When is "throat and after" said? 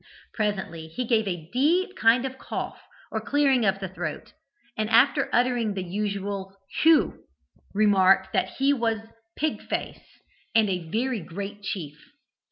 3.87-5.29